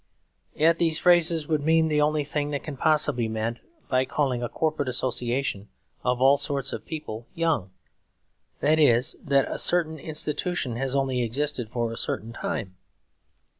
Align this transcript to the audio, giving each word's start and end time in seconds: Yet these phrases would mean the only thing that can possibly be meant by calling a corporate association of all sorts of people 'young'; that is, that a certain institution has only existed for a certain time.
Yet 0.55 0.79
these 0.79 0.97
phrases 0.97 1.47
would 1.47 1.61
mean 1.61 1.87
the 1.87 2.01
only 2.01 2.23
thing 2.23 2.49
that 2.49 2.63
can 2.63 2.75
possibly 2.75 3.25
be 3.25 3.27
meant 3.29 3.61
by 3.87 4.03
calling 4.03 4.41
a 4.41 4.49
corporate 4.49 4.89
association 4.89 5.69
of 6.03 6.19
all 6.19 6.37
sorts 6.37 6.73
of 6.73 6.87
people 6.87 7.27
'young'; 7.35 7.69
that 8.61 8.79
is, 8.79 9.15
that 9.23 9.47
a 9.47 9.59
certain 9.59 9.99
institution 9.99 10.75
has 10.75 10.95
only 10.95 11.21
existed 11.21 11.69
for 11.69 11.91
a 11.91 11.97
certain 11.97 12.33
time. 12.33 12.77